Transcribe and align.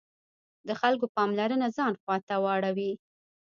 د 0.67 0.69
خلکو 0.81 1.05
پاملرنه 1.15 1.67
ځان 1.77 1.93
خواته 2.01 2.35
واړوي. 2.43 2.91